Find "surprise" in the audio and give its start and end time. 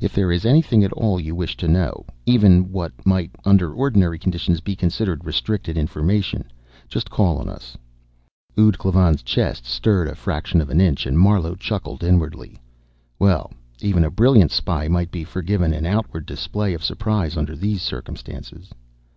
16.84-17.36